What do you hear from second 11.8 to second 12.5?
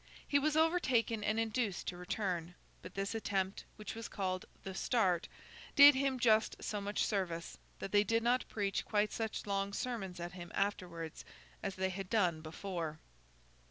had done